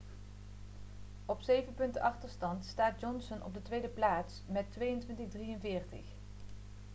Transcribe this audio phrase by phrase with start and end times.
[1.25, 5.97] op zeven punten achterstand staat johnson op de tweede plaats met 2.243